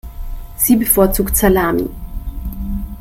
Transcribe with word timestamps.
Sie 0.57 0.77
bevorzugt 0.77 1.37
Salami. 1.37 1.87